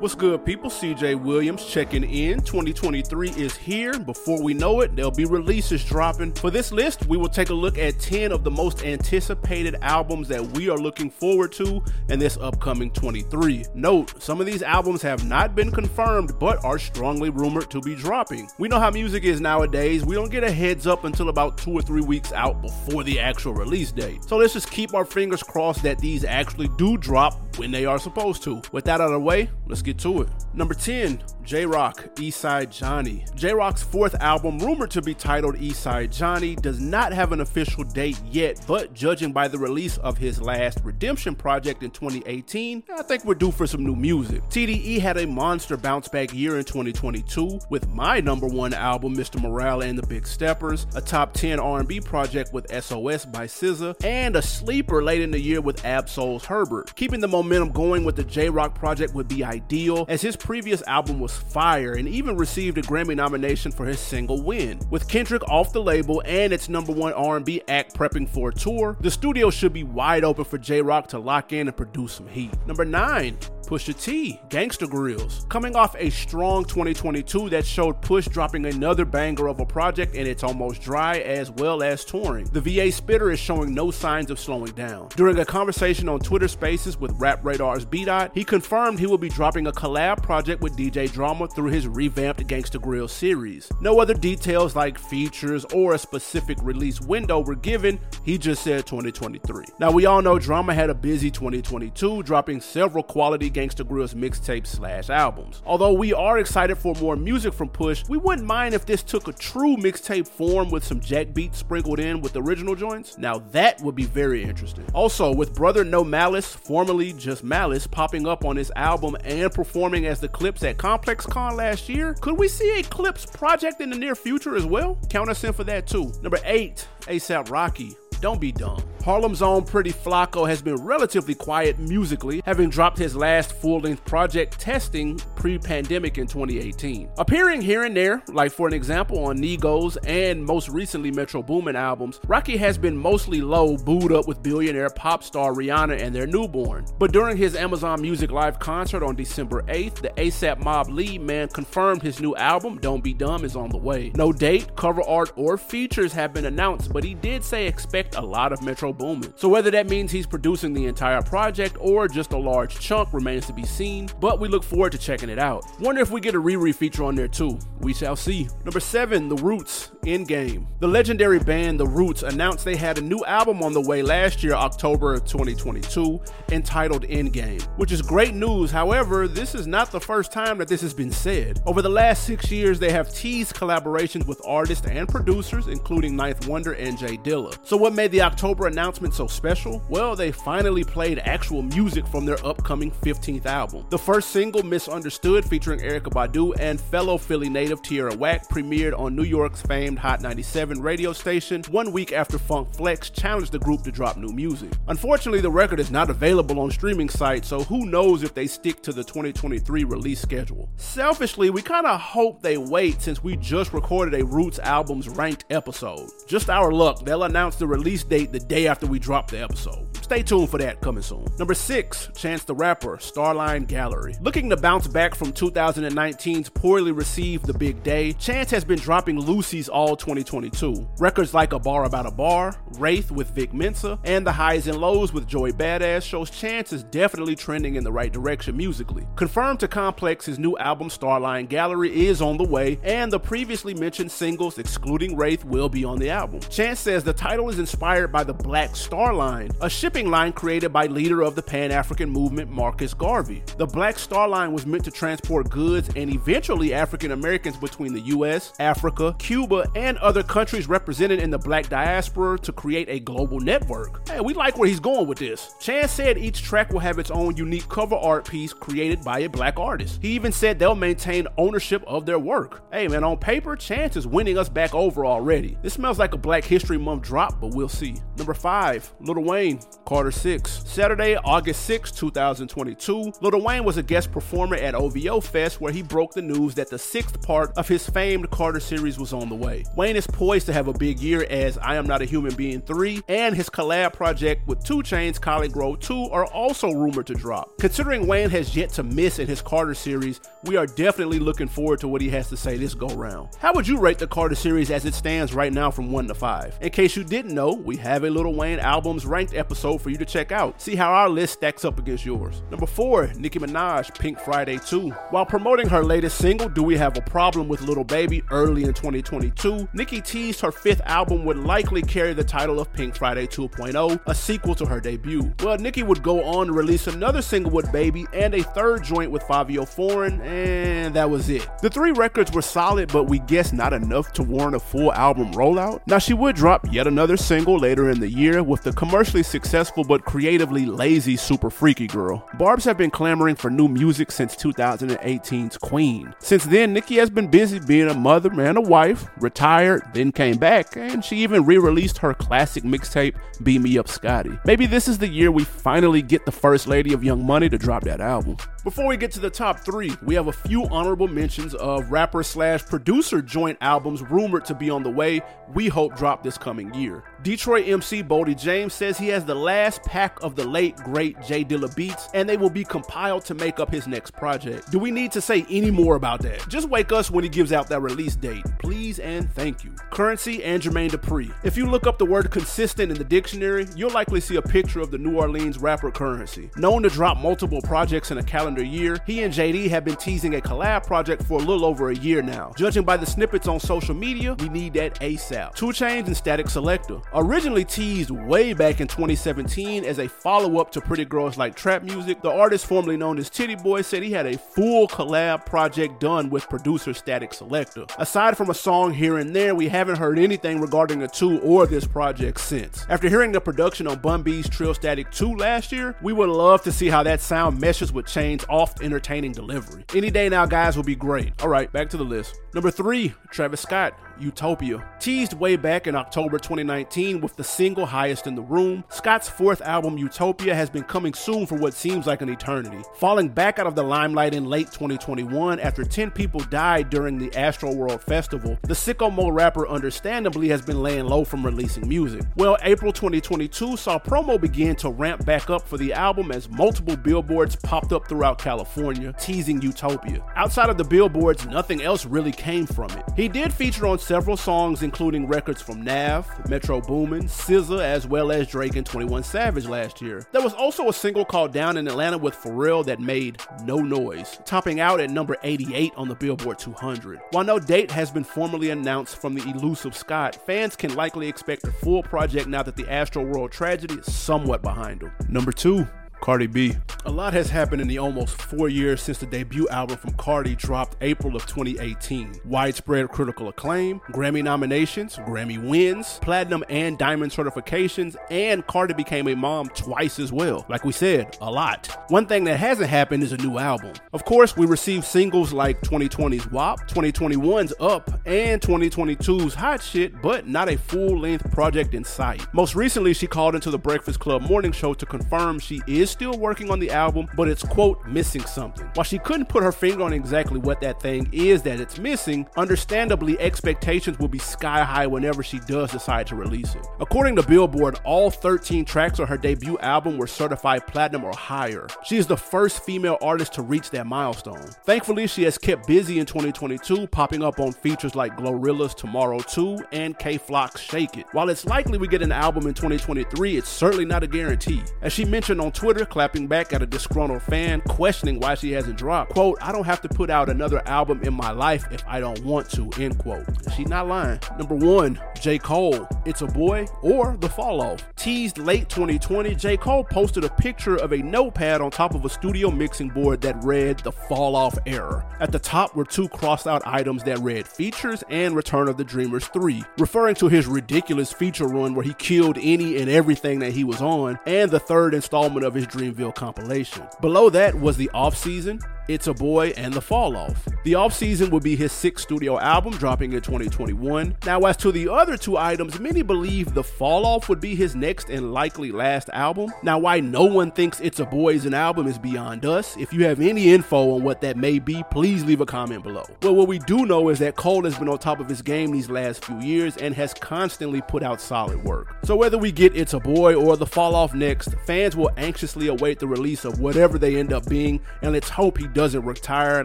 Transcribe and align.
What's 0.00 0.14
good, 0.14 0.44
people? 0.44 0.70
CJ 0.70 1.20
Williams 1.20 1.66
checking 1.66 2.04
in. 2.04 2.38
2023 2.42 3.30
is 3.30 3.56
here. 3.56 3.98
Before 3.98 4.40
we 4.40 4.54
know 4.54 4.80
it, 4.82 4.94
there'll 4.94 5.10
be 5.10 5.24
releases 5.24 5.84
dropping. 5.84 6.34
For 6.34 6.52
this 6.52 6.70
list, 6.70 7.06
we 7.06 7.16
will 7.16 7.28
take 7.28 7.50
a 7.50 7.54
look 7.54 7.78
at 7.78 7.98
10 7.98 8.30
of 8.30 8.44
the 8.44 8.50
most 8.50 8.84
anticipated 8.84 9.74
albums 9.82 10.28
that 10.28 10.40
we 10.52 10.70
are 10.70 10.78
looking 10.78 11.10
forward 11.10 11.50
to 11.54 11.82
in 12.10 12.20
this 12.20 12.36
upcoming 12.36 12.92
23. 12.92 13.64
Note, 13.74 14.22
some 14.22 14.38
of 14.38 14.46
these 14.46 14.62
albums 14.62 15.02
have 15.02 15.24
not 15.24 15.56
been 15.56 15.72
confirmed 15.72 16.38
but 16.38 16.64
are 16.64 16.78
strongly 16.78 17.30
rumored 17.30 17.68
to 17.72 17.80
be 17.80 17.96
dropping. 17.96 18.48
We 18.56 18.68
know 18.68 18.78
how 18.78 18.92
music 18.92 19.24
is 19.24 19.40
nowadays. 19.40 20.04
We 20.04 20.14
don't 20.14 20.30
get 20.30 20.44
a 20.44 20.52
heads 20.52 20.86
up 20.86 21.06
until 21.06 21.28
about 21.28 21.58
two 21.58 21.72
or 21.72 21.82
three 21.82 22.02
weeks 22.02 22.30
out 22.30 22.62
before 22.62 23.02
the 23.02 23.18
actual 23.18 23.52
release 23.52 23.90
date. 23.90 24.22
So 24.22 24.36
let's 24.36 24.52
just 24.52 24.70
keep 24.70 24.94
our 24.94 25.04
fingers 25.04 25.42
crossed 25.42 25.82
that 25.82 25.98
these 25.98 26.22
actually 26.22 26.68
do 26.78 26.96
drop 26.98 27.36
when 27.58 27.72
they 27.72 27.84
are 27.84 27.98
supposed 27.98 28.44
to. 28.44 28.62
With 28.70 28.84
that 28.84 29.00
out 29.00 29.08
of 29.08 29.10
the 29.10 29.18
way, 29.18 29.50
let's 29.66 29.82
get 29.88 29.98
to 29.98 30.22
it. 30.22 30.28
Number 30.54 30.74
10, 30.74 31.22
Jay 31.44 31.64
Rock, 31.64 32.14
Eastside 32.16 32.70
Johnny. 32.70 33.24
Jay 33.34 33.52
Rock's 33.54 33.82
fourth 33.82 34.14
album, 34.16 34.58
rumored 34.58 34.90
to 34.90 35.00
be 35.00 35.14
titled 35.14 35.56
Eastside 35.56 36.14
Johnny, 36.14 36.54
does 36.56 36.78
not 36.78 37.12
have 37.12 37.32
an 37.32 37.40
official 37.40 37.84
date 37.84 38.20
yet, 38.30 38.62
but 38.66 38.92
judging 38.92 39.32
by 39.32 39.48
the 39.48 39.58
release 39.58 39.96
of 39.98 40.18
his 40.18 40.42
last 40.42 40.80
Redemption 40.84 41.34
project 41.34 41.82
in 41.82 41.90
2018, 41.90 42.84
I 42.98 43.02
think 43.02 43.24
we're 43.24 43.34
due 43.34 43.50
for 43.50 43.66
some 43.66 43.84
new 43.84 43.96
music. 43.96 44.42
TDE 44.50 45.00
had 45.00 45.16
a 45.16 45.26
monster 45.26 45.76
bounce 45.76 46.08
back 46.08 46.34
year 46.34 46.58
in 46.58 46.64
2022 46.64 47.60
with 47.70 47.88
my 47.88 48.20
number 48.20 48.46
one 48.46 48.74
album, 48.74 49.16
Mr. 49.16 49.40
Morale 49.40 49.82
and 49.82 49.98
the 49.98 50.06
Big 50.06 50.26
Steppers, 50.26 50.86
a 50.94 51.00
top 51.00 51.32
10 51.32 51.60
R&B 51.60 52.00
project 52.00 52.52
with 52.52 52.70
SOS 52.70 53.24
by 53.24 53.46
SZA, 53.46 53.94
and 54.04 54.36
a 54.36 54.42
sleeper 54.42 55.02
late 55.02 55.22
in 55.22 55.30
the 55.30 55.40
year 55.40 55.60
with 55.60 55.84
Ab-Soul's 55.84 56.44
Herbert. 56.44 56.94
Keeping 56.94 57.20
the 57.20 57.28
momentum 57.28 57.70
going 57.70 58.04
with 58.04 58.16
the 58.16 58.24
Jay 58.24 58.50
Rock 58.50 58.74
project 58.74 59.14
would 59.14 59.28
be 59.28 59.44
ideal, 59.44 59.77
as 60.08 60.20
his 60.22 60.36
previous 60.36 60.82
album 60.82 61.20
was 61.20 61.36
fire 61.36 61.92
and 61.92 62.08
even 62.08 62.36
received 62.36 62.78
a 62.78 62.82
Grammy 62.82 63.14
nomination 63.14 63.70
for 63.70 63.86
his 63.86 64.00
single 64.00 64.42
Win. 64.42 64.80
With 64.90 65.08
Kendrick 65.08 65.48
off 65.48 65.72
the 65.72 65.82
label 65.82 66.22
and 66.24 66.52
its 66.52 66.68
number 66.68 66.92
one 66.92 67.12
R&B 67.12 67.62
act 67.68 67.94
prepping 67.94 68.28
for 68.28 68.48
a 68.48 68.54
tour, 68.54 68.96
the 69.00 69.10
studio 69.10 69.50
should 69.50 69.72
be 69.72 69.84
wide 69.84 70.24
open 70.24 70.44
for 70.44 70.58
Jay 70.58 70.82
Rock 70.82 71.08
to 71.08 71.18
lock 71.18 71.52
in 71.52 71.68
and 71.68 71.76
produce 71.76 72.14
some 72.14 72.28
heat. 72.28 72.52
Number 72.66 72.84
9, 72.84 73.38
Pusha 73.68 74.00
T, 74.02 74.40
Gangsta 74.48 74.88
Grillz. 74.88 75.46
Coming 75.50 75.76
off 75.76 75.94
a 75.98 76.08
strong 76.08 76.64
2022 76.64 77.50
that 77.50 77.66
showed 77.66 78.00
Push 78.00 78.26
dropping 78.28 78.64
another 78.64 79.04
banger 79.04 79.48
of 79.48 79.60
a 79.60 79.66
project 79.66 80.16
and 80.16 80.26
it's 80.26 80.42
almost 80.42 80.80
dry 80.80 81.18
as 81.18 81.50
well 81.50 81.82
as 81.82 82.04
touring. 82.04 82.46
The 82.46 82.62
VA 82.62 82.90
Spitter 82.90 83.30
is 83.30 83.38
showing 83.38 83.74
no 83.74 83.90
signs 83.90 84.30
of 84.30 84.40
slowing 84.40 84.72
down. 84.72 85.08
During 85.16 85.38
a 85.38 85.44
conversation 85.44 86.08
on 86.08 86.20
Twitter 86.20 86.48
Spaces 86.48 86.98
with 86.98 87.12
Rap 87.20 87.44
Radar's 87.44 87.84
B 87.84 88.06
Dot, 88.06 88.30
he 88.32 88.42
confirmed 88.42 88.98
he 88.98 89.06
will 89.06 89.18
be 89.18 89.28
dropping 89.28 89.66
a 89.68 89.72
collab 89.72 90.22
project 90.22 90.62
with 90.62 90.76
DJ 90.76 91.12
Drama 91.12 91.46
through 91.46 91.70
his 91.70 91.86
revamped 91.86 92.46
Gangsta 92.46 92.80
Grillz 92.80 93.10
series. 93.10 93.70
No 93.80 94.00
other 94.00 94.14
details 94.14 94.74
like 94.74 94.98
features 94.98 95.64
or 95.66 95.94
a 95.94 95.98
specific 95.98 96.56
release 96.62 97.00
window 97.00 97.40
were 97.40 97.54
given, 97.54 98.00
he 98.24 98.38
just 98.38 98.62
said 98.62 98.86
2023. 98.86 99.66
Now 99.78 99.90
we 99.90 100.06
all 100.06 100.22
know 100.22 100.38
Drama 100.38 100.72
had 100.72 100.88
a 100.88 100.94
busy 100.94 101.30
2022, 101.30 102.22
dropping 102.22 102.60
several 102.62 103.04
quality 103.04 103.50
Gangsta 103.50 103.86
Grillz 103.86 104.14
mixtapes 104.14 104.68
slash 104.68 105.10
albums. 105.10 105.62
Although 105.66 105.92
we 105.92 106.14
are 106.14 106.38
excited 106.38 106.78
for 106.78 106.94
more 106.94 107.14
music 107.16 107.52
from 107.52 107.68
Push, 107.68 108.08
we 108.08 108.16
wouldn't 108.16 108.46
mind 108.46 108.74
if 108.74 108.86
this 108.86 109.02
took 109.02 109.28
a 109.28 109.32
true 109.34 109.76
mixtape 109.76 110.26
form 110.26 110.70
with 110.70 110.82
some 110.82 111.00
jack 111.00 111.34
beats 111.34 111.58
sprinkled 111.58 112.00
in 112.00 112.22
with 112.22 112.34
original 112.36 112.74
joints. 112.74 113.18
Now 113.18 113.38
that 113.52 113.80
would 113.82 113.94
be 113.94 114.04
very 114.04 114.42
interesting. 114.42 114.86
Also, 114.94 115.32
with 115.32 115.54
brother 115.54 115.84
No 115.84 116.02
Malice, 116.02 116.54
formerly 116.54 117.12
just 117.12 117.44
Malice, 117.44 117.86
popping 117.86 118.26
up 118.26 118.46
on 118.46 118.56
his 118.56 118.72
album 118.74 119.16
and 119.24 119.52
performing 119.58 120.06
as 120.06 120.20
the 120.20 120.28
Clipse 120.28 120.62
at 120.62 120.76
ComplexCon 120.76 121.56
last 121.56 121.88
year, 121.88 122.14
could 122.20 122.38
we 122.38 122.46
see 122.46 122.78
a 122.78 122.82
Clipse 122.84 123.26
project 123.26 123.80
in 123.80 123.90
the 123.90 123.98
near 123.98 124.14
future 124.14 124.54
as 124.54 124.64
well? 124.64 124.96
Count 125.10 125.28
us 125.28 125.42
in 125.42 125.52
for 125.52 125.64
that 125.64 125.84
too. 125.84 126.12
Number 126.22 126.38
8, 126.44 126.86
ASAP 127.00 127.50
Rocky. 127.50 127.96
Don't 128.20 128.40
be 128.40 128.52
dumb. 128.52 128.80
Harlem's 129.08 129.40
own 129.40 129.64
Pretty 129.64 129.90
Flacko 129.90 130.46
has 130.46 130.60
been 130.60 130.74
relatively 130.74 131.34
quiet 131.34 131.78
musically, 131.78 132.42
having 132.44 132.68
dropped 132.68 132.98
his 132.98 133.16
last 133.16 133.54
full 133.54 133.80
length 133.80 134.04
project 134.04 134.60
testing 134.60 135.16
pre 135.34 135.58
pandemic 135.58 136.18
in 136.18 136.26
2018. 136.26 137.08
Appearing 137.16 137.62
here 137.62 137.84
and 137.84 137.96
there, 137.96 138.22
like 138.28 138.52
for 138.52 138.68
an 138.68 138.74
example 138.74 139.24
on 139.24 139.38
Nigo's 139.38 139.96
and 140.04 140.44
most 140.44 140.68
recently 140.68 141.10
Metro 141.10 141.42
Boomin 141.42 141.74
albums, 141.74 142.20
Rocky 142.26 142.58
has 142.58 142.76
been 142.76 142.94
mostly 142.94 143.40
low, 143.40 143.78
booed 143.78 144.12
up 144.12 144.28
with 144.28 144.42
billionaire 144.42 144.90
pop 144.90 145.24
star 145.24 145.54
Rihanna 145.54 146.02
and 146.02 146.14
their 146.14 146.26
newborn. 146.26 146.84
But 146.98 147.10
during 147.10 147.38
his 147.38 147.56
Amazon 147.56 148.02
Music 148.02 148.30
Live 148.30 148.58
concert 148.58 149.02
on 149.02 149.16
December 149.16 149.62
8th, 149.68 150.02
the 150.02 150.10
ASAP 150.10 150.58
Mob 150.58 150.90
lead 150.90 151.22
man 151.22 151.48
confirmed 151.48 152.02
his 152.02 152.20
new 152.20 152.36
album, 152.36 152.76
Don't 152.76 153.02
Be 153.02 153.14
Dumb, 153.14 153.46
is 153.46 153.56
on 153.56 153.70
the 153.70 153.78
way. 153.78 154.12
No 154.16 154.34
date, 154.34 154.76
cover 154.76 155.02
art, 155.08 155.32
or 155.34 155.56
features 155.56 156.12
have 156.12 156.34
been 156.34 156.44
announced, 156.44 156.92
but 156.92 157.02
he 157.02 157.14
did 157.14 157.42
say 157.42 157.66
expect 157.66 158.14
a 158.14 158.20
lot 158.20 158.52
of 158.52 158.60
Metro 158.60 158.92
Boomin. 158.98 159.32
So 159.36 159.48
whether 159.48 159.70
that 159.70 159.88
means 159.88 160.10
he's 160.10 160.26
producing 160.26 160.74
the 160.74 160.86
entire 160.86 161.22
project 161.22 161.76
or 161.80 162.08
just 162.08 162.32
a 162.32 162.36
large 162.36 162.78
chunk 162.80 163.12
remains 163.12 163.46
to 163.46 163.52
be 163.52 163.64
seen, 163.64 164.10
but 164.20 164.40
we 164.40 164.48
look 164.48 164.64
forward 164.64 164.92
to 164.92 164.98
checking 164.98 165.28
it 165.28 165.38
out. 165.38 165.64
Wonder 165.80 166.00
if 166.00 166.10
we 166.10 166.20
get 166.20 166.34
a 166.34 166.40
Riri 166.40 166.74
feature 166.74 167.04
on 167.04 167.14
there 167.14 167.28
too. 167.28 167.58
We 167.80 167.94
shall 167.94 168.16
see. 168.16 168.48
Number 168.64 168.80
7, 168.80 169.28
The 169.28 169.36
Roots, 169.36 169.92
Endgame. 170.02 170.66
The 170.80 170.88
legendary 170.88 171.38
band 171.38 171.78
The 171.78 171.86
Roots 171.86 172.22
announced 172.22 172.64
they 172.64 172.76
had 172.76 172.98
a 172.98 173.02
new 173.02 173.24
album 173.24 173.62
on 173.62 173.72
the 173.72 173.80
way 173.80 174.02
last 174.02 174.42
year, 174.42 174.54
October 174.54 175.18
2022, 175.18 176.20
entitled 176.50 177.06
Endgame, 177.06 177.62
which 177.78 177.92
is 177.92 178.02
great 178.02 178.34
news. 178.34 178.70
However, 178.70 179.28
this 179.28 179.54
is 179.54 179.66
not 179.66 179.92
the 179.92 180.00
first 180.00 180.32
time 180.32 180.58
that 180.58 180.68
this 180.68 180.80
has 180.80 180.92
been 180.92 181.12
said. 181.12 181.60
Over 181.66 181.82
the 181.82 181.88
last 181.88 182.24
six 182.24 182.50
years, 182.50 182.78
they 182.78 182.90
have 182.90 183.14
teased 183.14 183.54
collaborations 183.54 184.26
with 184.26 184.40
artists 184.44 184.86
and 184.86 185.08
producers, 185.08 185.68
including 185.68 186.14
9th 186.14 186.48
Wonder 186.48 186.72
and 186.72 186.98
J 186.98 187.16
Dilla. 187.18 187.56
So 187.62 187.76
what 187.76 187.94
made 187.94 188.10
the 188.10 188.22
October 188.22 188.66
announcement 188.66 188.77
so 189.12 189.26
special? 189.26 189.82
Well, 189.88 190.14
they 190.14 190.30
finally 190.30 190.84
played 190.84 191.18
actual 191.24 191.62
music 191.62 192.06
from 192.06 192.24
their 192.24 192.44
upcoming 192.46 192.92
15th 192.92 193.46
album. 193.46 193.84
The 193.90 193.98
first 193.98 194.30
single, 194.30 194.62
Misunderstood, 194.62 195.44
featuring 195.44 195.80
Erykah 195.80 196.12
Badu 196.12 196.54
and 196.60 196.80
fellow 196.80 197.18
Philly 197.18 197.48
native 197.48 197.82
Tierra 197.82 198.14
Whack, 198.14 198.48
premiered 198.48 198.96
on 198.96 199.16
New 199.16 199.24
York's 199.24 199.62
famed 199.62 199.98
Hot 199.98 200.20
97 200.20 200.80
radio 200.80 201.12
station 201.12 201.64
one 201.70 201.90
week 201.90 202.12
after 202.12 202.38
Funk 202.38 202.72
Flex 202.72 203.10
challenged 203.10 203.50
the 203.50 203.58
group 203.58 203.82
to 203.82 203.90
drop 203.90 204.16
new 204.16 204.32
music. 204.32 204.70
Unfortunately, 204.86 205.40
the 205.40 205.50
record 205.50 205.80
is 205.80 205.90
not 205.90 206.08
available 206.08 206.60
on 206.60 206.70
streaming 206.70 207.08
sites, 207.08 207.48
so 207.48 207.64
who 207.64 207.86
knows 207.86 208.22
if 208.22 208.32
they 208.32 208.46
stick 208.46 208.80
to 208.82 208.92
the 208.92 209.02
2023 209.02 209.82
release 209.82 210.20
schedule. 210.20 210.68
Selfishly, 210.76 211.50
we 211.50 211.62
kind 211.62 211.86
of 211.86 212.00
hope 212.00 212.42
they 212.42 212.58
wait 212.58 213.02
since 213.02 213.24
we 213.24 213.36
just 213.36 213.72
recorded 213.72 214.20
a 214.20 214.24
Roots 214.24 214.60
albums 214.60 215.08
ranked 215.08 215.44
episode. 215.50 216.08
Just 216.28 216.48
our 216.48 216.70
luck, 216.70 217.04
they'll 217.04 217.24
announce 217.24 217.56
the 217.56 217.66
release 217.66 218.04
date 218.04 218.30
the 218.30 218.38
day 218.38 218.67
after 218.68 218.86
we 218.86 218.98
drop 218.98 219.30
the 219.30 219.42
episode. 219.42 219.87
Stay 220.08 220.22
tuned 220.22 220.48
for 220.48 220.56
that 220.56 220.80
coming 220.80 221.02
soon. 221.02 221.26
Number 221.38 221.52
six, 221.52 222.08
Chance 222.16 222.44
the 222.44 222.54
Rapper, 222.54 222.96
Starline 222.96 223.66
Gallery. 223.66 224.16
Looking 224.22 224.48
to 224.48 224.56
bounce 224.56 224.86
back 224.88 225.14
from 225.14 225.34
2019's 225.34 226.48
poorly 226.48 226.92
received 226.92 227.44
The 227.44 227.52
Big 227.52 227.82
Day, 227.82 228.14
Chance 228.14 228.50
has 228.52 228.64
been 228.64 228.78
dropping 228.78 229.20
Lucy's 229.20 229.68
all 229.68 229.96
2022. 229.96 230.88
Records 230.98 231.34
like 231.34 231.52
A 231.52 231.58
Bar 231.58 231.84
About 231.84 232.06
a 232.06 232.10
Bar, 232.10 232.58
Wraith 232.78 233.10
with 233.10 233.28
Vic 233.32 233.52
Mensa, 233.52 233.98
and 234.04 234.26
The 234.26 234.32
Highs 234.32 234.66
and 234.66 234.78
Lows 234.78 235.12
with 235.12 235.26
Joey 235.26 235.52
Badass 235.52 236.04
shows 236.04 236.30
Chance 236.30 236.72
is 236.72 236.84
definitely 236.84 237.36
trending 237.36 237.74
in 237.74 237.84
the 237.84 237.92
right 237.92 238.10
direction 238.10 238.56
musically. 238.56 239.06
Confirmed 239.16 239.60
to 239.60 239.68
Complex, 239.68 240.24
his 240.24 240.38
new 240.38 240.56
album 240.56 240.88
Starline 240.88 241.50
Gallery 241.50 242.06
is 242.06 242.22
on 242.22 242.38
the 242.38 242.48
way, 242.48 242.78
and 242.82 243.12
the 243.12 243.20
previously 243.20 243.74
mentioned 243.74 244.10
singles, 244.10 244.56
excluding 244.56 245.18
Wraith, 245.18 245.44
will 245.44 245.68
be 245.68 245.84
on 245.84 245.98
the 245.98 246.08
album. 246.08 246.40
Chance 246.40 246.80
says 246.80 247.04
the 247.04 247.12
title 247.12 247.50
is 247.50 247.58
inspired 247.58 248.10
by 248.10 248.24
the 248.24 248.32
Black 248.32 248.74
Star 248.74 249.12
Line, 249.12 249.50
a 249.60 249.68
shipping 249.68 249.97
line 250.06 250.32
created 250.32 250.72
by 250.72 250.86
leader 250.86 251.22
of 251.22 251.34
the 251.34 251.42
Pan 251.42 251.72
African 251.72 252.08
movement 252.08 252.50
Marcus 252.50 252.94
Garvey. 252.94 253.42
The 253.56 253.66
Black 253.66 253.98
Star 253.98 254.28
Line 254.28 254.52
was 254.52 254.66
meant 254.66 254.84
to 254.84 254.90
transport 254.90 255.50
goods 255.50 255.88
and 255.96 256.12
eventually 256.12 256.72
African 256.72 257.10
Americans 257.10 257.56
between 257.56 257.92
the 257.92 258.00
US, 258.16 258.52
Africa, 258.60 259.16
Cuba, 259.18 259.66
and 259.74 259.98
other 259.98 260.22
countries 260.22 260.68
represented 260.68 261.20
in 261.20 261.30
the 261.30 261.38
black 261.38 261.68
diaspora 261.68 262.38
to 262.40 262.52
create 262.52 262.88
a 262.88 263.00
global 263.00 263.40
network. 263.40 264.06
Hey, 264.08 264.20
we 264.20 264.34
like 264.34 264.58
where 264.58 264.68
he's 264.68 264.80
going 264.80 265.08
with 265.08 265.18
this. 265.18 265.54
Chance 265.58 265.92
said 265.92 266.18
each 266.18 266.42
track 266.42 266.72
will 266.72 266.80
have 266.80 266.98
its 266.98 267.10
own 267.10 267.36
unique 267.36 267.68
cover 267.68 267.96
art 267.96 268.28
piece 268.28 268.52
created 268.52 269.02
by 269.02 269.20
a 269.20 269.28
black 269.28 269.58
artist. 269.58 269.98
He 270.00 270.10
even 270.10 270.32
said 270.32 270.58
they'll 270.58 270.74
maintain 270.74 271.26
ownership 271.36 271.82
of 271.86 272.06
their 272.06 272.18
work. 272.18 272.62
Hey 272.72 272.86
man, 272.86 273.02
on 273.02 273.16
paper, 273.16 273.56
Chance 273.56 273.96
is 273.96 274.06
winning 274.06 274.38
us 274.38 274.48
back 274.48 274.74
over 274.74 275.04
already. 275.04 275.58
This 275.62 275.74
smells 275.74 275.98
like 275.98 276.14
a 276.14 276.18
Black 276.18 276.44
History 276.44 276.78
Month 276.78 277.02
drop, 277.02 277.40
but 277.40 277.54
we'll 277.54 277.68
see. 277.68 277.96
Number 278.16 278.34
5 278.34 278.58
5, 278.68 278.94
Lil 279.00 279.22
Wayne, 279.22 279.60
Carter 279.88 280.10
6. 280.10 280.64
Saturday, 280.66 281.16
August 281.16 281.64
6, 281.64 281.92
2022, 281.92 283.10
Lil 283.22 283.42
Wayne 283.42 283.64
was 283.64 283.78
a 283.78 283.82
guest 283.82 284.12
performer 284.12 284.56
at 284.56 284.74
OVO 284.74 285.18
Fest 285.18 285.62
where 285.62 285.72
he 285.72 285.80
broke 285.80 286.12
the 286.12 286.20
news 286.20 286.54
that 286.56 286.68
the 286.68 286.78
sixth 286.78 287.22
part 287.22 287.56
of 287.56 287.66
his 287.66 287.88
famed 287.88 288.28
Carter 288.28 288.60
series 288.60 288.98
was 288.98 289.14
on 289.14 289.30
the 289.30 289.34
way. 289.34 289.64
Wayne 289.76 289.96
is 289.96 290.06
poised 290.06 290.44
to 290.44 290.52
have 290.52 290.68
a 290.68 290.74
big 290.74 291.00
year 291.00 291.26
as 291.30 291.56
I 291.56 291.76
Am 291.76 291.86
Not 291.86 292.02
a 292.02 292.04
Human 292.04 292.34
Being 292.34 292.60
3 292.60 293.02
and 293.08 293.34
his 293.34 293.48
collab 293.48 293.94
project 293.94 294.46
with 294.46 294.62
2 294.62 294.80
Chainz 294.80 295.18
ColleGrove 295.18 295.80
2 295.80 296.10
are 296.10 296.26
also 296.26 296.70
rumored 296.70 297.06
to 297.06 297.14
drop. 297.14 297.56
Considering 297.56 298.06
Wayne 298.06 298.28
has 298.28 298.54
yet 298.54 298.68
to 298.72 298.82
miss 298.82 299.18
in 299.18 299.26
his 299.26 299.40
Carter 299.40 299.72
series, 299.72 300.20
we 300.44 300.58
are 300.58 300.66
definitely 300.66 301.18
looking 301.18 301.48
forward 301.48 301.80
to 301.80 301.88
what 301.88 302.02
he 302.02 302.10
has 302.10 302.28
to 302.28 302.36
say 302.36 302.58
this 302.58 302.74
go 302.74 302.88
round. 302.88 303.30
How 303.38 303.54
would 303.54 303.66
you 303.66 303.78
rate 303.78 303.96
the 303.96 304.06
Carter 304.06 304.34
series 304.34 304.70
as 304.70 304.84
it 304.84 304.92
stands 304.92 305.32
right 305.32 305.52
now 305.52 305.70
from 305.70 305.90
1 305.90 306.08
to 306.08 306.14
5? 306.14 306.58
In 306.60 306.70
case 306.72 306.94
you 306.94 307.04
didn't 307.04 307.34
know, 307.34 307.54
we 307.54 307.78
have 307.78 308.04
a 308.04 308.10
Lil 308.10 308.34
Wayne 308.34 308.58
albums 308.58 309.06
ranked 309.06 309.32
episode 309.32 309.77
for 309.78 309.90
you 309.90 309.96
to 309.98 310.04
check 310.04 310.32
out. 310.32 310.60
See 310.60 310.76
how 310.76 310.92
our 310.92 311.08
list 311.08 311.34
stacks 311.34 311.64
up 311.64 311.78
against 311.78 312.04
yours. 312.04 312.42
Number 312.50 312.66
4, 312.66 313.12
Nicki 313.16 313.38
Minaj, 313.38 313.98
Pink 313.98 314.18
Friday 314.18 314.58
2. 314.58 314.90
While 315.10 315.26
promoting 315.26 315.68
her 315.68 315.84
latest 315.84 316.18
single, 316.18 316.48
Do 316.48 316.62
We 316.62 316.76
Have 316.76 316.96
a 316.96 317.02
Problem 317.02 317.48
with 317.48 317.62
Lil 317.62 317.84
Baby 317.84 318.22
early 318.30 318.64
in 318.64 318.74
2022, 318.74 319.68
Nicki 319.72 320.00
teased 320.00 320.40
her 320.40 320.50
fifth 320.50 320.80
album 320.84 321.24
would 321.24 321.38
likely 321.38 321.82
carry 321.82 322.14
the 322.14 322.24
title 322.24 322.58
of 322.60 322.72
Pink 322.72 322.96
Friday 322.96 323.26
2.0, 323.26 324.00
a 324.06 324.14
sequel 324.14 324.54
to 324.56 324.66
her 324.66 324.80
debut. 324.80 325.32
Well, 325.40 325.58
Nicki 325.58 325.82
would 325.82 326.02
go 326.02 326.24
on 326.24 326.48
to 326.48 326.52
release 326.52 326.86
another 326.86 327.22
single 327.22 327.52
with 327.52 327.70
Baby 327.70 328.06
and 328.12 328.34
a 328.34 328.42
third 328.42 328.82
joint 328.82 329.10
with 329.10 329.22
Fivio 329.22 329.66
Foreign, 329.68 330.20
and 330.22 330.94
that 330.94 331.08
was 331.08 331.28
it. 331.28 331.46
The 331.62 331.70
three 331.70 331.92
records 331.92 332.32
were 332.32 332.42
solid, 332.42 332.92
but 332.92 333.04
we 333.04 333.20
guess 333.20 333.52
not 333.52 333.72
enough 333.72 334.12
to 334.14 334.22
warrant 334.22 334.56
a 334.56 334.60
full 334.60 334.92
album 334.92 335.32
rollout. 335.32 335.80
Now, 335.86 335.98
she 335.98 336.14
would 336.14 336.36
drop 336.36 336.66
yet 336.72 336.86
another 336.86 337.16
single 337.16 337.58
later 337.58 337.90
in 337.90 338.00
the 338.00 338.10
year 338.10 338.42
with 338.42 338.62
the 338.62 338.72
commercially 338.72 339.22
successful 339.22 339.67
but 339.76 340.04
creatively 340.04 340.66
lazy 340.66 341.16
Super 341.16 341.50
Freaky 341.50 341.86
Girl. 341.86 342.28
Barbs 342.38 342.64
have 342.64 342.76
been 342.76 342.90
clamoring 342.90 343.36
for 343.36 343.50
new 343.50 343.68
music 343.68 344.10
since 344.10 344.34
2018's 344.36 345.58
Queen. 345.58 346.14
Since 346.18 346.46
then, 346.46 346.72
Nicki 346.72 346.96
has 346.96 347.10
been 347.10 347.28
busy 347.28 347.60
being 347.60 347.88
a 347.88 347.94
mother 347.94 348.30
and 348.40 348.58
a 348.58 348.60
wife, 348.60 349.06
retired, 349.18 349.82
then 349.94 350.12
came 350.12 350.36
back, 350.36 350.76
and 350.76 351.04
she 351.04 351.18
even 351.18 351.44
re 351.44 351.58
released 351.58 351.98
her 351.98 352.14
classic 352.14 352.64
mixtape, 352.64 353.14
Beam 353.42 353.62
Me 353.62 353.78
Up 353.78 353.88
Scotty. 353.88 354.38
Maybe 354.44 354.66
this 354.66 354.88
is 354.88 354.98
the 354.98 355.08
year 355.08 355.30
we 355.30 355.44
finally 355.44 356.02
get 356.02 356.24
the 356.24 356.32
First 356.32 356.66
Lady 356.66 356.92
of 356.92 357.04
Young 357.04 357.24
Money 357.24 357.48
to 357.48 357.58
drop 357.58 357.84
that 357.84 358.00
album. 358.00 358.36
Before 358.64 358.86
we 358.86 358.96
get 358.96 359.12
to 359.12 359.20
the 359.20 359.30
top 359.30 359.60
three, 359.60 359.96
we 360.02 360.14
have 360.14 360.26
a 360.26 360.32
few 360.32 360.66
honorable 360.66 361.08
mentions 361.08 361.54
of 361.54 361.90
rapper 361.90 362.22
slash 362.22 362.64
producer 362.66 363.22
joint 363.22 363.56
albums 363.60 364.02
rumored 364.02 364.44
to 364.46 364.54
be 364.54 364.68
on 364.68 364.82
the 364.82 364.90
way, 364.90 365.22
we 365.54 365.68
hope 365.68 365.96
drop 365.96 366.22
this 366.22 366.36
coming 366.36 366.72
year. 366.74 367.04
Detroit 367.22 367.66
MC 367.66 368.02
Boldy 368.02 368.38
James 368.38 368.72
says 368.72 368.96
he 368.96 369.08
has 369.08 369.24
the 369.24 369.34
last 369.34 369.82
pack 369.82 370.22
of 370.22 370.36
the 370.36 370.44
late 370.44 370.76
great 370.76 371.20
J 371.26 371.44
Dilla 371.44 371.74
beats, 371.74 372.08
and 372.14 372.28
they 372.28 372.36
will 372.36 372.48
be 372.48 372.62
compiled 372.62 373.24
to 373.24 373.34
make 373.34 373.58
up 373.58 373.72
his 373.72 373.88
next 373.88 374.12
project. 374.12 374.70
Do 374.70 374.78
we 374.78 374.92
need 374.92 375.10
to 375.12 375.20
say 375.20 375.44
any 375.50 375.72
more 375.72 375.96
about 375.96 376.22
that? 376.22 376.48
Just 376.48 376.68
wake 376.68 376.92
us 376.92 377.10
when 377.10 377.24
he 377.24 377.30
gives 377.30 377.52
out 377.52 377.68
that 377.68 377.80
release 377.80 378.14
date, 378.14 378.44
please 378.60 379.00
and 379.00 379.28
thank 379.32 379.64
you. 379.64 379.72
Currency 379.90 380.44
and 380.44 380.62
Jermaine 380.62 380.90
Dupri. 380.90 381.34
If 381.42 381.56
you 381.56 381.66
look 381.66 381.88
up 381.88 381.98
the 381.98 382.06
word 382.06 382.30
consistent 382.30 382.92
in 382.92 382.98
the 382.98 383.04
dictionary, 383.04 383.66
you'll 383.74 383.90
likely 383.90 384.20
see 384.20 384.36
a 384.36 384.42
picture 384.42 384.80
of 384.80 384.92
the 384.92 384.98
New 384.98 385.16
Orleans 385.16 385.58
rapper 385.58 385.90
Currency. 385.90 386.50
Known 386.56 386.84
to 386.84 386.88
drop 386.88 387.18
multiple 387.18 387.60
projects 387.62 388.12
in 388.12 388.18
a 388.18 388.22
calendar 388.22 388.64
year, 388.64 388.96
he 389.06 389.24
and 389.24 389.34
JD 389.34 389.68
have 389.70 389.84
been 389.84 389.96
teasing 389.96 390.36
a 390.36 390.40
collab 390.40 390.86
project 390.86 391.24
for 391.24 391.40
a 391.40 391.42
little 391.42 391.64
over 391.64 391.90
a 391.90 391.96
year 391.96 392.22
now. 392.22 392.52
Judging 392.56 392.84
by 392.84 392.96
the 392.96 393.06
snippets 393.06 393.48
on 393.48 393.58
social 393.58 393.94
media, 393.94 394.34
we 394.34 394.48
need 394.48 394.74
that 394.74 394.94
ASAP. 395.00 395.56
2 395.56 395.66
Chainz 395.66 396.06
and 396.06 396.16
Static 396.16 396.46
Selektah. 396.46 397.02
Originally 397.14 397.64
teased 397.64 398.10
way 398.10 398.52
back 398.52 398.82
in 398.82 398.86
2017 398.86 399.84
as 399.84 399.98
a 399.98 400.06
follow 400.06 400.60
up 400.60 400.70
to 400.72 400.80
Pretty 400.80 401.06
Girls 401.06 401.38
Like 401.38 401.54
Trap 401.54 401.82
Music, 401.82 402.20
the 402.20 402.30
artist 402.30 402.66
formerly 402.66 402.98
known 402.98 403.18
as 403.18 403.30
Titty 403.30 403.54
Boy 403.54 403.80
said 403.80 404.02
he 404.02 404.12
had 404.12 404.26
a 404.26 404.36
full 404.36 404.86
collab 404.86 405.46
project 405.46 406.00
done 406.00 406.28
with 406.28 406.48
producer 406.50 406.92
Static 406.92 407.30
Selektah. 407.30 407.90
Aside 407.98 408.36
from 408.36 408.50
a 408.50 408.54
song 408.54 408.92
here 408.92 409.16
and 409.16 409.34
there, 409.34 409.54
we 409.54 409.68
haven't 409.68 409.96
heard 409.96 410.18
anything 410.18 410.60
regarding 410.60 410.98
the 410.98 411.08
two 411.08 411.40
or 411.40 411.66
this 411.66 411.86
project 411.86 412.40
since. 412.40 412.84
After 412.90 413.08
hearing 413.08 413.32
the 413.32 413.40
production 413.40 413.86
on 413.86 414.00
Bun 414.00 414.22
B's 414.22 414.48
Trill 414.48 414.74
Static 414.74 415.10
2 415.10 415.34
last 415.34 415.72
year, 415.72 415.96
we 416.02 416.12
would 416.12 416.28
love 416.28 416.62
to 416.62 416.72
see 416.72 416.88
how 416.88 417.02
that 417.04 417.22
sound 417.22 417.58
meshes 417.58 417.90
with 417.90 418.04
Chainz' 418.04 418.44
oft 418.50 418.82
entertaining 418.82 419.32
delivery. 419.32 419.84
Any 419.94 420.10
day 420.10 420.28
now, 420.28 420.44
guys, 420.44 420.76
will 420.76 420.84
be 420.84 420.94
great. 420.94 421.32
All 421.40 421.48
right, 421.48 421.72
back 421.72 421.88
to 421.90 421.96
the 421.96 422.04
list. 422.04 422.38
Number 422.54 422.70
three, 422.70 423.14
Travis 423.30 423.62
Scott, 423.62 423.98
Utopia. 424.20 424.84
Teased 425.00 425.34
way 425.34 425.56
back 425.56 425.86
in 425.86 425.94
October 425.94 426.38
2019 426.38 427.20
with 427.20 427.36
the 427.36 427.44
single 427.44 427.86
highest 427.86 428.26
in 428.26 428.34
the 428.34 428.42
room, 428.42 428.84
Scott's 428.88 429.28
fourth 429.28 429.60
album, 429.62 429.96
Utopia, 429.98 430.54
has 430.54 430.70
been 430.70 430.84
coming 430.84 431.14
soon 431.14 431.46
for 431.46 431.56
what 431.56 431.74
seems 431.74 432.06
like 432.06 432.22
an 432.22 432.28
eternity. 432.28 432.82
Falling 432.96 433.28
back 433.28 433.58
out 433.58 433.66
of 433.66 433.74
the 433.74 433.82
limelight 433.82 434.34
in 434.34 434.44
late 434.44 434.66
2021 434.68 435.60
after 435.60 435.84
10 435.84 436.10
people 436.10 436.40
died 436.40 436.90
during 436.90 437.18
the 437.18 437.30
Astroworld 437.30 438.00
Festival, 438.02 438.58
the 438.62 438.74
Sicko 438.74 439.12
Mode 439.12 439.34
rapper 439.34 439.68
understandably 439.68 440.48
has 440.48 440.62
been 440.62 440.82
laying 440.82 441.06
low 441.06 441.24
from 441.24 441.44
releasing 441.44 441.88
music. 441.88 442.22
Well, 442.36 442.56
April 442.62 442.92
2022 442.92 443.76
saw 443.76 443.98
promo 443.98 444.40
begin 444.40 444.76
to 444.76 444.90
ramp 444.90 445.24
back 445.24 445.50
up 445.50 445.66
for 445.66 445.76
the 445.76 445.92
album 445.92 446.32
as 446.32 446.48
multiple 446.48 446.96
billboards 446.96 447.56
popped 447.56 447.92
up 447.92 448.08
throughout 448.08 448.38
California, 448.38 449.14
teasing 449.18 449.62
Utopia. 449.62 450.24
Outside 450.36 450.70
of 450.70 450.78
the 450.78 450.84
billboards, 450.84 451.46
nothing 451.46 451.82
else 451.82 452.04
really 452.06 452.32
came 452.32 452.66
from 452.66 452.90
it. 452.90 453.04
He 453.16 453.28
did 453.28 453.52
feature 453.52 453.86
on 453.86 453.98
several 454.08 454.38
songs, 454.38 454.82
including 454.82 455.26
records 455.26 455.60
from 455.60 455.82
Nav, 455.82 456.26
Metro 456.48 456.80
Boomin, 456.80 457.24
SZA, 457.24 457.80
as 457.80 458.06
well 458.06 458.32
as 458.32 458.48
Drake 458.48 458.74
and 458.74 458.86
21 458.86 459.22
Savage 459.22 459.66
last 459.66 460.00
year. 460.00 460.26
There 460.32 460.40
was 460.40 460.54
also 460.54 460.88
a 460.88 460.94
single 460.94 461.26
called 461.26 461.52
Down 461.52 461.76
in 461.76 461.86
Atlanta 461.86 462.16
with 462.16 462.34
Pharrell 462.34 462.82
that 462.86 463.00
made 463.00 463.42
no 463.64 463.76
noise, 463.76 464.40
topping 464.46 464.80
out 464.80 464.98
at 464.98 465.10
number 465.10 465.36
88 465.42 465.92
on 465.94 466.08
the 466.08 466.14
Billboard 466.14 466.58
200. 466.58 467.20
While 467.32 467.44
no 467.44 467.58
date 467.58 467.90
has 467.90 468.10
been 468.10 468.24
formally 468.24 468.70
announced 468.70 469.20
from 469.20 469.34
the 469.34 469.46
elusive 469.46 469.94
Scott, 469.94 470.34
fans 470.46 470.74
can 470.74 470.94
likely 470.94 471.28
expect 471.28 471.64
a 471.64 471.72
full 471.72 472.02
project 472.02 472.48
now 472.48 472.62
that 472.62 472.76
the 472.76 472.84
Astroworld 472.84 473.50
tragedy 473.50 473.96
is 473.96 474.10
somewhat 474.10 474.62
behind 474.62 475.00
them. 475.00 475.12
Number 475.28 475.52
two, 475.52 475.86
Cardi 476.20 476.46
B. 476.46 476.76
A 477.04 477.10
lot 477.10 477.32
has 477.32 477.48
happened 477.48 477.80
in 477.80 477.88
the 477.88 477.98
almost 477.98 478.40
four 478.42 478.68
years 478.68 479.00
since 479.00 479.18
the 479.18 479.26
debut 479.26 479.68
album 479.68 479.96
from 479.96 480.12
Cardi 480.14 480.54
dropped 480.54 480.96
April 481.00 481.36
of 481.36 481.46
2018. 481.46 482.40
Widespread 482.44 483.08
critical 483.08 483.48
acclaim, 483.48 484.00
Grammy 484.10 484.42
nominations, 484.42 485.16
Grammy 485.16 485.62
wins, 485.62 486.18
platinum 486.20 486.64
and 486.68 486.98
diamond 486.98 487.32
certifications, 487.32 488.16
and 488.30 488.66
Cardi 488.66 488.94
became 488.94 489.28
a 489.28 489.34
mom 489.34 489.68
twice 489.70 490.18
as 490.18 490.32
well. 490.32 490.66
Like 490.68 490.84
we 490.84 490.92
said, 490.92 491.36
a 491.40 491.50
lot. 491.50 491.96
One 492.08 492.26
thing 492.26 492.44
that 492.44 492.58
hasn't 492.58 492.90
happened 492.90 493.22
is 493.22 493.32
a 493.32 493.38
new 493.38 493.58
album. 493.58 493.94
Of 494.12 494.24
course, 494.24 494.56
we 494.56 494.66
received 494.66 495.04
singles 495.04 495.52
like 495.52 495.80
2020's 495.82 496.50
WAP, 496.50 496.88
2021's 496.88 497.72
Up, 497.80 498.10
and 498.26 498.60
2022's 498.60 499.54
Hot 499.54 499.82
Shit, 499.82 500.20
but 500.20 500.46
not 500.46 500.68
a 500.68 500.76
full 500.76 501.18
length 501.18 501.50
project 501.52 501.94
in 501.94 502.04
sight. 502.04 502.46
Most 502.52 502.74
recently, 502.74 503.14
she 503.14 503.26
called 503.26 503.54
into 503.54 503.70
the 503.70 503.78
Breakfast 503.78 504.20
Club 504.20 504.42
morning 504.42 504.72
show 504.72 504.94
to 504.94 505.06
confirm 505.06 505.58
she 505.58 505.80
is 505.86 506.07
still 506.08 506.38
working 506.38 506.70
on 506.70 506.78
the 506.78 506.90
album, 506.90 507.28
but 507.36 507.48
it's 507.48 507.62
quote 507.62 508.04
missing 508.06 508.44
something. 508.44 508.86
While 508.94 509.04
she 509.04 509.18
couldn't 509.18 509.48
put 509.48 509.62
her 509.62 509.72
finger 509.72 510.02
on 510.02 510.12
exactly 510.12 510.58
what 510.58 510.80
that 510.80 511.00
thing 511.00 511.28
is 511.32 511.62
that 511.62 511.80
it's 511.80 511.98
missing, 511.98 512.46
understandably 512.56 513.38
expectations 513.40 514.18
will 514.18 514.28
be 514.28 514.38
sky 514.38 514.84
high 514.84 515.06
whenever 515.06 515.42
she 515.42 515.58
does 515.60 515.92
decide 515.92 516.26
to 516.28 516.36
release 516.36 516.74
it. 516.74 516.86
According 517.00 517.36
to 517.36 517.42
Billboard, 517.42 518.00
all 518.04 518.30
13 518.30 518.84
tracks 518.84 519.20
on 519.20 519.26
her 519.26 519.36
debut 519.36 519.78
album 519.78 520.18
were 520.18 520.26
certified 520.26 520.86
platinum 520.86 521.24
or 521.24 521.34
higher. 521.34 521.86
She 522.04 522.16
is 522.16 522.26
the 522.26 522.36
first 522.36 522.84
female 522.84 523.18
artist 523.20 523.54
to 523.54 523.62
reach 523.62 523.90
that 523.90 524.06
milestone. 524.06 524.68
Thankfully, 524.84 525.26
she 525.26 525.42
has 525.44 525.58
kept 525.58 525.86
busy 525.86 526.18
in 526.18 526.26
2022, 526.26 527.06
popping 527.08 527.42
up 527.42 527.60
on 527.60 527.72
features 527.72 528.14
like 528.14 528.36
Glorilla's 528.36 528.94
Tomorrow 528.94 529.40
2 529.40 529.78
and 529.92 530.18
Kay 530.18 530.38
Flock's 530.38 530.80
Shake 530.80 531.16
It. 531.16 531.26
While 531.32 531.48
it's 531.48 531.64
likely 531.66 531.98
we 531.98 532.08
get 532.08 532.22
an 532.22 532.32
album 532.32 532.66
in 532.66 532.74
2023, 532.74 533.56
it's 533.56 533.68
certainly 533.68 534.04
not 534.04 534.22
a 534.22 534.26
guarantee. 534.26 534.82
As 535.02 535.12
she 535.12 535.24
mentioned 535.24 535.60
on 535.60 535.72
Twitter, 535.72 535.97
clapping 536.06 536.46
back 536.46 536.72
at 536.72 536.82
a 536.82 536.86
disgruntled 536.86 537.42
fan 537.42 537.80
questioning 537.82 538.40
why 538.40 538.54
she 538.54 538.72
hasn't 538.72 538.96
dropped, 538.96 539.32
quote, 539.32 539.58
I 539.60 539.72
don't 539.72 539.84
have 539.84 540.00
to 540.02 540.08
put 540.08 540.30
out 540.30 540.48
another 540.48 540.86
album 540.86 541.22
in 541.22 541.34
my 541.34 541.50
life 541.50 541.86
if 541.90 542.04
I 542.06 542.20
don't 542.20 542.44
want 542.44 542.70
to, 542.70 542.90
end 543.00 543.18
quote. 543.18 543.46
She's 543.76 543.88
not 543.88 544.08
lying. 544.08 544.40
Number 544.58 544.74
one, 544.74 545.20
J. 545.40 545.58
Cole, 545.58 546.08
It's 546.24 546.42
a 546.42 546.46
Boy 546.46 546.86
or 547.02 547.36
The 547.36 547.48
Fall 547.48 547.80
Off. 547.80 548.04
Teased 548.16 548.58
late 548.58 548.88
2020, 548.88 549.54
J. 549.54 549.76
Cole 549.76 550.04
posted 550.04 550.44
a 550.44 550.48
picture 550.50 550.96
of 550.96 551.12
a 551.12 551.18
notepad 551.18 551.80
on 551.80 551.90
top 551.90 552.14
of 552.14 552.24
a 552.24 552.28
studio 552.28 552.70
mixing 552.70 553.08
board 553.08 553.40
that 553.42 553.62
read 553.62 553.98
The 554.00 554.12
Fall 554.12 554.56
Off 554.56 554.78
Era. 554.86 555.26
At 555.40 555.52
the 555.52 555.58
top 555.58 555.94
were 555.94 556.04
two 556.04 556.28
crossed 556.28 556.66
out 556.66 556.82
items 556.86 557.24
that 557.24 557.38
read 557.38 557.66
Features 557.66 558.22
and 558.28 558.54
Return 558.54 558.88
of 558.88 558.96
the 558.96 559.04
Dreamers 559.04 559.46
3, 559.48 559.82
referring 559.98 560.34
to 560.36 560.48
his 560.48 560.66
ridiculous 560.66 561.32
feature 561.32 561.66
run 561.66 561.94
where 561.94 562.04
he 562.04 562.14
killed 562.14 562.58
any 562.60 563.00
and 563.00 563.10
everything 563.10 563.58
that 563.60 563.72
he 563.72 563.84
was 563.84 564.00
on, 564.00 564.38
and 564.46 564.70
the 564.70 564.80
third 564.80 565.14
installment 565.14 565.64
of 565.66 565.74
his 565.74 565.86
Dreamville 565.88 566.34
compilation. 566.34 567.02
Below 567.20 567.50
that 567.50 567.74
was 567.74 567.96
the 567.96 568.10
off 568.10 568.36
season, 568.36 568.80
It's 569.08 569.26
a 569.26 569.32
Boy, 569.32 569.68
and 569.68 569.94
The 569.94 570.02
Fall 570.02 570.36
Off. 570.36 570.68
The 570.84 570.92
offseason 570.92 571.48
will 571.48 571.60
be 571.60 571.76
his 571.76 571.92
sixth 571.92 572.24
studio 572.24 572.58
album, 572.58 572.92
dropping 572.92 573.32
in 573.32 573.40
2021. 573.40 574.36
Now, 574.44 574.60
as 574.60 574.76
to 574.78 574.92
the 574.92 575.08
other 575.08 575.38
two 575.38 575.56
items, 575.56 575.98
many 575.98 576.20
believe 576.20 576.74
The 576.74 576.84
Fall 576.84 577.24
Off 577.24 577.48
would 577.48 577.58
be 577.58 577.74
his 577.74 577.96
next 577.96 578.28
and 578.28 578.52
likely 578.52 578.92
last 578.92 579.30
album. 579.32 579.72
Now, 579.82 579.98
why 579.98 580.20
no 580.20 580.44
one 580.44 580.70
thinks 580.70 581.00
It's 581.00 581.20
a 581.20 581.24
Boy 581.24 581.54
is 581.54 581.64
an 581.64 581.72
album 581.72 582.06
is 582.06 582.18
beyond 582.18 582.66
us. 582.66 582.98
If 582.98 583.14
you 583.14 583.24
have 583.24 583.40
any 583.40 583.72
info 583.72 584.14
on 584.14 584.24
what 584.24 584.42
that 584.42 584.58
may 584.58 584.78
be, 584.78 585.02
please 585.10 585.42
leave 585.42 585.62
a 585.62 585.66
comment 585.66 586.02
below. 586.02 586.26
Well, 586.42 586.54
what 586.54 586.68
we 586.68 586.78
do 586.80 587.06
know 587.06 587.30
is 587.30 587.38
that 587.38 587.56
Cole 587.56 587.84
has 587.84 587.98
been 587.98 588.10
on 588.10 588.18
top 588.18 588.40
of 588.40 588.48
his 588.48 588.60
game 588.60 588.92
these 588.92 589.08
last 589.08 589.42
few 589.42 589.58
years 589.60 589.96
and 589.96 590.14
has 590.16 590.34
constantly 590.34 591.00
put 591.00 591.22
out 591.22 591.40
solid 591.40 591.82
work. 591.82 592.14
So, 592.24 592.36
whether 592.36 592.58
we 592.58 592.72
get 592.72 592.94
It's 592.94 593.14
a 593.14 593.20
Boy 593.20 593.54
or 593.54 593.78
The 593.78 593.86
Fall 593.86 594.14
Off 594.14 594.34
next, 594.34 594.74
fans 594.84 595.16
will 595.16 595.30
anxiously 595.38 595.88
await 595.88 596.18
the 596.18 596.26
release 596.26 596.66
of 596.66 596.78
whatever 596.78 597.18
they 597.18 597.36
end 597.36 597.54
up 597.54 597.66
being, 597.70 598.00
and 598.20 598.32
let's 598.34 598.50
hope 598.50 598.76
he 598.76 598.86
doesn't 598.98 599.24
retire 599.24 599.84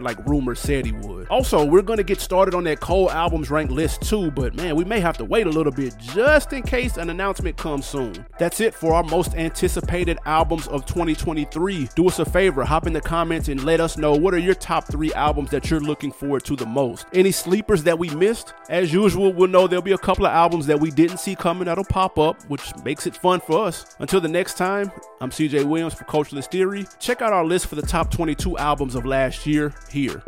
like 0.00 0.18
rumors 0.26 0.58
said 0.58 0.84
he 0.84 0.90
would. 0.90 1.28
Also, 1.28 1.64
we're 1.64 1.82
gonna 1.82 2.02
get 2.02 2.20
started 2.20 2.52
on 2.52 2.64
that 2.64 2.80
Cole 2.80 3.08
albums 3.12 3.48
ranked 3.48 3.72
list 3.72 4.02
too, 4.02 4.28
but 4.32 4.56
man, 4.56 4.74
we 4.74 4.84
may 4.84 4.98
have 4.98 5.16
to 5.16 5.24
wait 5.24 5.46
a 5.46 5.50
little 5.50 5.70
bit 5.70 5.94
just 6.00 6.52
in 6.52 6.64
case 6.64 6.96
an 6.96 7.08
announcement 7.10 7.56
comes 7.56 7.86
soon. 7.86 8.26
That's 8.40 8.58
it 8.58 8.74
for 8.74 8.92
our 8.92 9.04
most 9.04 9.36
anticipated 9.36 10.18
albums 10.26 10.66
of 10.66 10.84
2023. 10.86 11.90
Do 11.94 12.08
us 12.08 12.18
a 12.18 12.24
favor, 12.24 12.64
hop 12.64 12.88
in 12.88 12.92
the 12.92 13.00
comments 13.00 13.46
and 13.46 13.62
let 13.62 13.78
us 13.78 13.96
know 13.96 14.16
what 14.16 14.34
are 14.34 14.38
your 14.38 14.56
top 14.56 14.90
three 14.90 15.14
albums 15.14 15.50
that 15.50 15.70
you're 15.70 15.78
looking 15.78 16.10
forward 16.10 16.44
to 16.46 16.56
the 16.56 16.66
most. 16.66 17.06
Any 17.12 17.30
sleepers 17.30 17.84
that 17.84 17.96
we 17.96 18.10
missed? 18.10 18.52
As 18.68 18.92
usual, 18.92 19.32
we'll 19.32 19.46
know 19.46 19.68
there'll 19.68 19.80
be 19.80 19.92
a 19.92 19.98
couple 19.98 20.26
of 20.26 20.32
albums 20.32 20.66
that 20.66 20.80
we 20.80 20.90
didn't 20.90 21.18
see 21.18 21.36
coming 21.36 21.66
that'll 21.66 21.84
pop 21.84 22.18
up, 22.18 22.42
which 22.48 22.74
makes 22.84 23.06
it 23.06 23.16
fun 23.16 23.38
for 23.38 23.64
us. 23.64 23.94
Until 24.00 24.20
the 24.20 24.26
next 24.26 24.58
time, 24.58 24.90
I'm 25.20 25.30
CJ 25.30 25.66
Williams 25.66 25.94
for 25.94 26.02
Culturalist 26.02 26.50
Theory. 26.50 26.84
Check 26.98 27.22
out 27.22 27.32
our 27.32 27.44
list 27.44 27.68
for 27.68 27.76
the 27.76 27.82
top 27.82 28.10
22 28.10 28.58
albums 28.58 28.96
last 29.06 29.46
year 29.46 29.72
here. 29.90 30.24